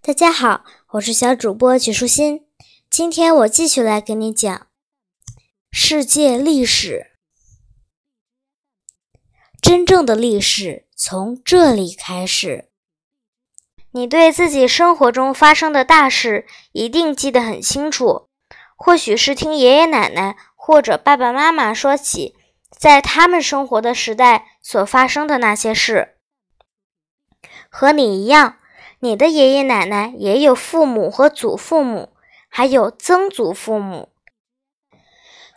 [0.00, 2.46] 大家好，我是小主播曲舒心。
[2.90, 4.66] 今天我继续来给你讲
[5.70, 7.12] 世界历史。
[9.60, 12.70] 真正的历史从这里开始。
[13.92, 18.28] 你对自己生活中发生的大事一定记得很清楚，
[18.76, 22.34] 或许是听爷爷奶奶或者爸爸妈妈说起，
[22.70, 26.16] 在他们生活的时代所发生的那些事。
[27.70, 28.58] 和你一样，
[29.04, 32.14] 你的爷爷奶奶也有父母和祖父母，
[32.48, 34.08] 还有曾祖父母。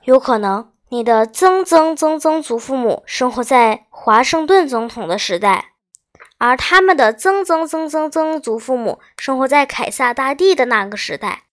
[0.04, 5.72] 有可能你的曾曾曾曾祖父母生活在华盛顿总统的时代，
[6.38, 11.44] 而他们的曾曾曾曾曾祖父母生活在凯撒大帝的那个时代。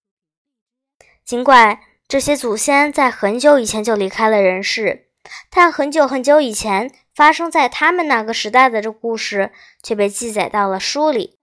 [1.24, 5.06] 尽管这些祖先在很久以前就离开了人世，
[5.48, 6.92] 但很久很久以前。
[7.14, 9.52] 发生在他们那个时代的这故事
[9.84, 11.38] 却被记载到了书里，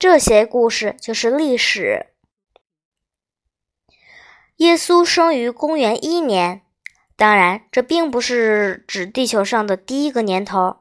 [0.00, 2.06] 这些故事就是历史。
[4.56, 6.62] 耶稣生于公元一年，
[7.16, 10.78] 当然，这并不是指地球上的第一个年头。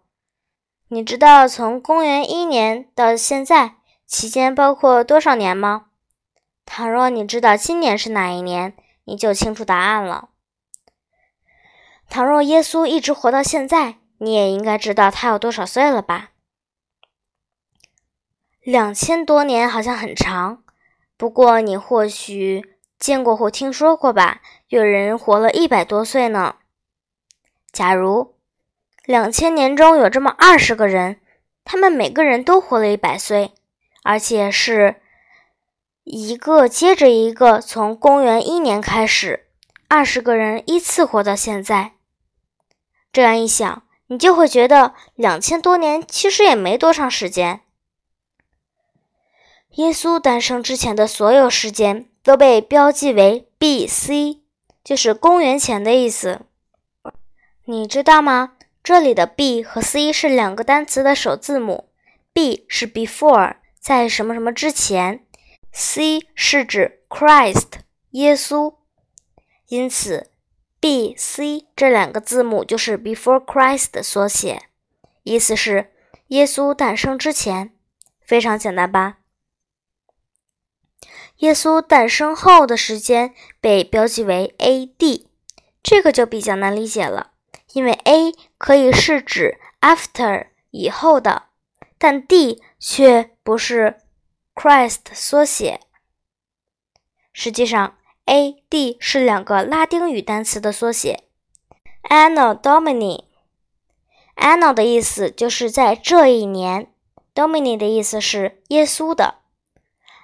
[0.88, 5.88] 你知道从公元一年到现在期间包括多少年吗？
[6.66, 10.30] 倘若你知道今年是哪一年，你就清楚答案了。
[12.10, 13.98] 倘若耶稣一直活到现在。
[14.22, 16.32] 你也应该知道他有多少岁了吧？
[18.70, 20.62] 两千多年好像很长，
[21.18, 24.42] 不过你或许见过或听说过吧？
[24.68, 26.58] 有人活了一百多岁呢。
[27.72, 28.36] 假如
[29.06, 31.20] 两千年中有这么二十个人，
[31.66, 33.54] 他们每个人都活了一百岁，
[34.04, 34.98] 而且是
[36.04, 39.48] 一个接着一个，从公元一年开始，
[39.88, 41.94] 二十个人依次活到现在。
[43.12, 43.82] 这样一想。
[44.12, 47.62] 你就会觉得两千多年其实也没多长时间。
[49.76, 54.42] 耶稣诞生之前的所有时间都被标记为 B.C.，
[54.84, 56.42] 就是公元前的意思。
[57.66, 58.54] 你知道吗？
[58.84, 61.90] 这里的 B 和 C 是两个单词的首字母
[62.34, 65.26] ，B 是 before，在什么什么之前
[65.74, 67.68] ；C 是指 Christ，
[68.12, 68.76] 耶稣。
[69.68, 70.32] 因此。
[70.82, 74.62] B、C 这两个字母就是 Before Christ 的缩写，
[75.24, 75.92] 意思是
[76.28, 77.74] 耶稣诞生之前。
[78.26, 79.19] 非常简单吧？
[81.40, 85.28] 耶稣诞生后的时间被标记为 A.D，
[85.84, 87.32] 这个就比较难理解了，
[87.74, 91.48] 因为 A 可以是指 After 以后的，
[91.98, 93.98] 但 D 却不是
[94.56, 95.80] Christ 缩写。
[97.34, 97.96] 实际上。
[98.26, 101.24] A D 是两个拉丁语单词的缩写
[102.12, 103.24] ，Anno Domini。
[104.36, 106.94] Anno 的意思就是在这一年
[107.34, 109.39] ，Domini 的意思是耶稣的。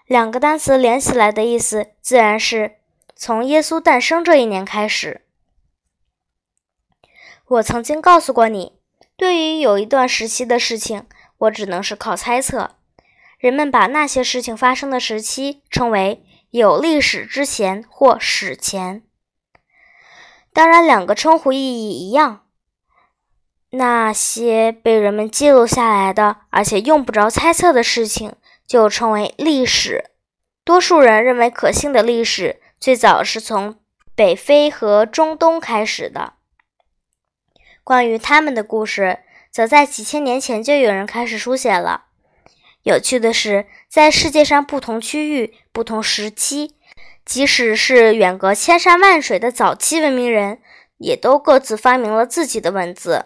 [0.06, 2.78] 两个单词连起来的意思自然是
[3.16, 5.22] 从耶稣诞生这一年开始。
[7.48, 8.74] 我曾经告诉过你，
[9.16, 11.06] 对于有一段时期的事情，
[11.38, 12.76] 我只能是靠猜测。
[13.38, 16.24] 人们把那些事情发生的时期称为。
[16.52, 19.04] 有历史之前或史前，
[20.54, 22.46] 当然两个称呼意义一样。
[23.72, 28.34] 那些被人们记录下来的，而且用不着猜测的事情，
[28.68, 30.12] 就称为历史。
[30.64, 33.80] 多数人认为可信的历史，最早是从
[34.16, 36.34] 北非和中东开始的。
[37.84, 39.20] 关于他们的故事，
[39.52, 42.06] 则在几千年前就有人开始书写了。
[42.82, 46.76] 有趣的是，在世界上不同区域、不同时期，
[47.24, 50.62] 即使是远隔千山万水的早期文明人，
[50.98, 53.26] 也都各自发明了自己的文字。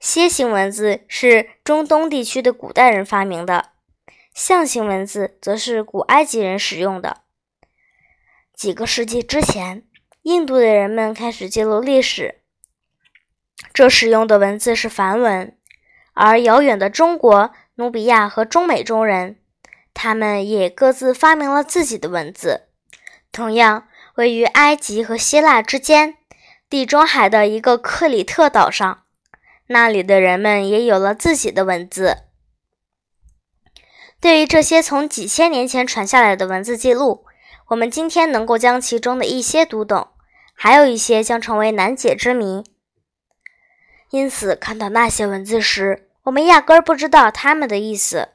[0.00, 3.71] 楔形文字是中东地区的古代人发明的，
[4.34, 7.22] 象形文字则是古埃及人使用的。
[8.54, 9.84] 几个世纪之前，
[10.22, 12.42] 印度的人们开始记录历史，
[13.72, 15.56] 这使用的文字是梵文，
[16.14, 17.52] 而遥远的中国。
[17.76, 19.38] 努比亚和中美洲人，
[19.94, 22.68] 他们也各自发明了自己的文字。
[23.32, 26.18] 同样，位于埃及和希腊之间，
[26.68, 29.04] 地中海的一个克里特岛上，
[29.68, 32.18] 那里的人们也有了自己的文字。
[34.22, 37.24] 对于这些从几千年前传下来的文字记录，
[37.70, 40.10] 我们今天能够将其中的一些读懂，
[40.54, 42.62] 还有一些将成为难解之谜。
[44.10, 48.28] 因此，看到那些文字时，我们压根儿不知道他们的意思。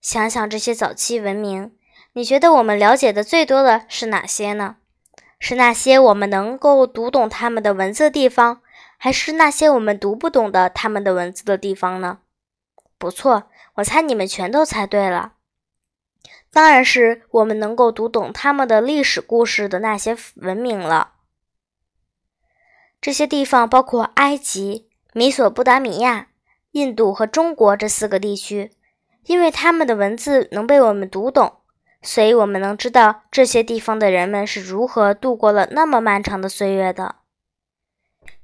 [0.00, 1.72] 想想这些早期文明，
[2.14, 4.76] 你觉得我们了解的最多的是哪些呢？
[5.38, 8.62] 是那些我们能够读懂他们的文字地方，
[8.96, 12.20] 还是那些我们读不懂的他们的文字的地方呢？
[13.04, 15.34] 不错，我猜你们全都猜对了。
[16.50, 21.12] 当然是我们能够读懂他们的历史故事的那些文明了。
[23.02, 26.28] 这些地方包括埃及、米索不达米亚、
[26.70, 28.72] 印度和中国这四个地区，
[29.26, 31.58] 因为他们的文字能被我们读懂，
[32.00, 37.16] 所以我们能知道这些地方的人们是如何度过了那么漫长的岁月的。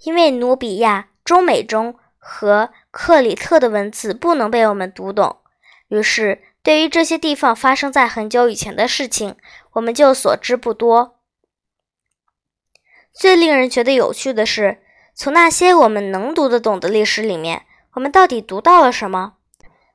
[0.02, 5.38] 因为努比亚、中美洲和克里特的文字不能被我们读懂，
[5.88, 9.34] 于是对于这些地方发生在很久以前的事情，
[9.72, 11.16] 我们就所知不多。
[13.12, 14.82] 最令人觉得有趣的是，
[15.14, 17.64] 从那些我们能读得懂的历史里面，
[17.94, 19.34] 我们到底读到了什么？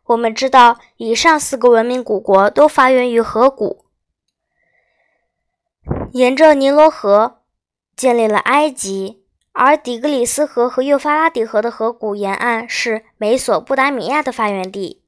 [0.05, 3.85] 我们知道，以上四个文明古国都发源于河谷，
[6.11, 7.41] 沿着尼罗河
[7.95, 9.24] 建立了埃及。
[9.57, 15.01] 而底格里斯河和幼发拉底河的河谷沿岸是美索不达米亚的发源地。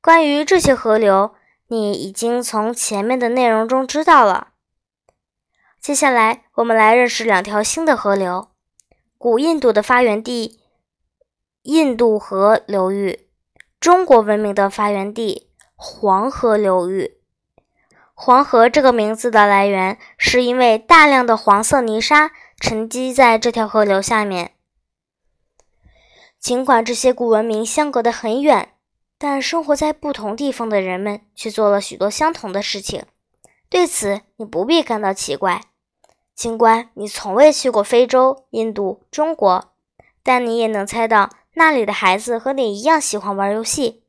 [0.00, 1.32] 关于这些河流，
[1.68, 4.48] 你已经从前面的内容中知道了。
[5.80, 8.48] 接下来，我们来认识两条新的河流：
[9.16, 10.58] 古印度的发源地——
[11.62, 13.28] 印度河流域；
[13.78, 17.18] 中国文明的发源地——黄河流域。
[18.12, 22.32] 黄河这个名字的来源，是因为大量的黄色泥沙。
[22.60, 24.52] 沉积在这条河流下面。
[26.38, 28.74] 尽管这些古文明相隔得很远，
[29.18, 33.04] 但生活在不同地方的人们却做了许多相同的事情。
[33.68, 35.62] 对此，你不必感到奇怪。
[36.34, 39.72] 尽管你从未去过非洲、印度、中国，
[40.22, 44.04] 但你也能猜到那里的孩子和你一样喜欢玩游戏，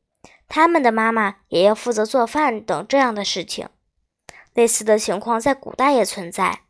[0.48, 3.68] 他们的妈妈也要负责做饭等这样的事情。
[4.54, 6.60] 类似的情况在古代也存在。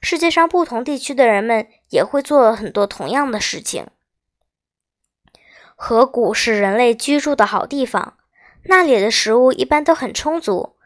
[0.00, 3.86] 世界上不同地区的人们也会做很多同样的事情。
[5.76, 8.16] 河谷是人类居住的好地方，
[8.64, 10.76] 那里的食物一般都很充足，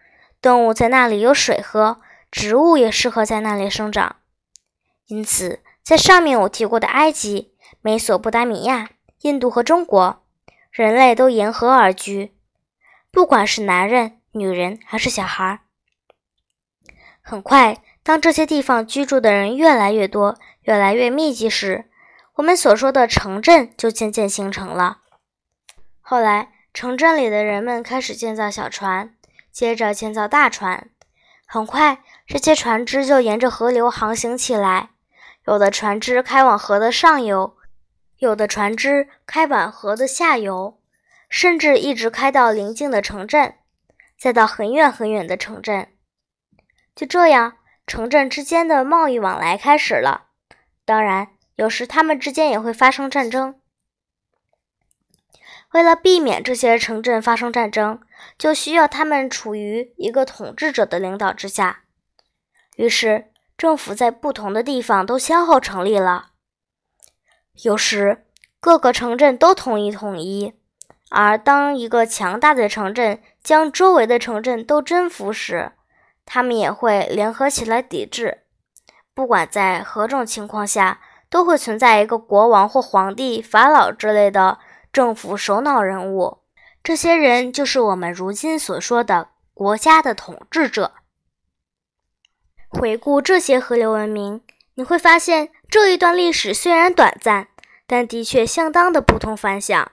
[0.40, 2.00] 动物在那里有水喝，
[2.30, 4.16] 植物也适合在那里生长。
[5.06, 8.90] 因此，在上面我提过的埃及、美索不达米亚、
[9.22, 10.24] 印度和中国，
[10.70, 12.34] 人类都沿河而居，
[13.10, 15.60] 不管是男人、女人还是小孩。
[17.20, 17.82] 很快。
[18.04, 21.86] 当这些地方居住的人越来越多、越来越密集时，
[22.34, 24.98] 我们所说的城镇就渐渐形成了。
[26.02, 29.14] 后来，城镇里的人们开始建造小船，
[29.50, 30.90] 接着建造大船。
[31.46, 34.90] 很快，这些船只就沿着河流航行起来。
[35.46, 37.56] 有的船只开往河的上游，
[38.18, 40.78] 有的船只开往河的下游，
[41.30, 43.54] 甚至一直开到邻近的城镇，
[44.18, 45.88] 再到很远很远的城镇。
[46.94, 47.54] 就这样。
[47.86, 50.28] 城镇之间的贸易往来开始了，
[50.84, 53.60] 当然，有时他们之间也会发生战争。
[55.72, 58.00] 为了避免这些城镇发生战争，
[58.38, 61.82] 就需要他们处于一个统治者的领导之下。
[62.76, 66.30] 于是，政府在不同的地方都先后成立了。
[67.62, 68.26] 有时，
[68.60, 70.54] 各个城镇都统一统一，
[71.10, 75.72] 而当一个强大的城镇将周围的城镇都征服时，
[76.26, 78.38] 他们也会联合起来抵制。
[79.14, 81.00] 不管在何种情况下，
[81.30, 84.58] 都会存在一个国王或皇帝、法老之类的
[84.92, 86.38] 政府首脑人物。
[86.82, 90.92] 这些人就是我们如今所说的国家的统治者。
[92.68, 94.42] 回顾这些河流文明，
[94.74, 97.48] 你会发现这一段历史虽然短暂，
[97.86, 99.92] 但的确相当的不同凡响。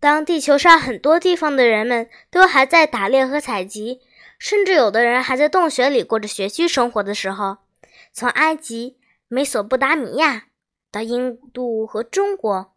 [0.00, 4.00] 当地球上很多地方的人们都还在打猎和采集。
[4.38, 7.58] 甚至有的人还在洞穴里过着穴居生活的时候，
[8.12, 10.48] 从埃及、美索不达米亚
[10.90, 12.76] 到印度和中国，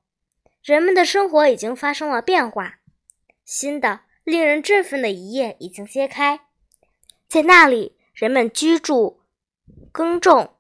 [0.64, 2.76] 人们的生活已经发生了变化。
[3.44, 6.42] 新的、令人振奋的一页已经揭开。
[7.28, 9.22] 在那里，人们居住、
[9.92, 10.56] 耕种，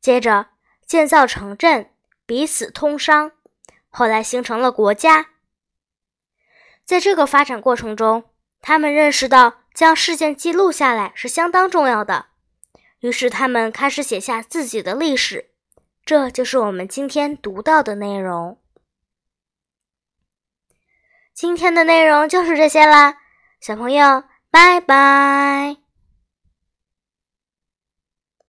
[0.00, 0.48] 接着
[0.84, 1.90] 建造城镇，
[2.26, 3.32] 彼此通商，
[3.88, 5.30] 后来形成了国家。
[6.84, 8.24] 在这个发展过程中，
[8.60, 9.63] 他们认识到。
[9.74, 12.26] 将事件记录下来是相当重要的，
[13.00, 15.50] 于是他们开始写下自己的历史，
[16.04, 18.58] 这就是我们今天读到的内容。
[21.34, 23.18] 今天的内容就是这些啦，
[23.60, 25.83] 小朋友，拜拜。